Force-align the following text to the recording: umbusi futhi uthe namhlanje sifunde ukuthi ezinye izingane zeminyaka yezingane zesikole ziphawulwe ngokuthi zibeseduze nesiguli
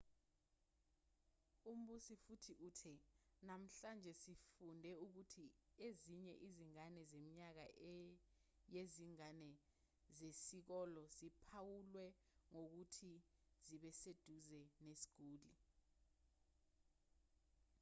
umbusi 1.71 2.13
futhi 2.23 2.51
uthe 2.67 2.93
namhlanje 3.47 4.11
sifunde 4.21 4.91
ukuthi 5.05 5.45
ezinye 5.87 6.33
izingane 6.47 7.01
zeminyaka 7.11 7.65
yezingane 8.73 9.49
zesikole 10.15 11.03
ziphawulwe 11.15 12.05
ngokuthi 12.51 13.11
zibeseduze 13.65 14.61
nesiguli 14.85 15.51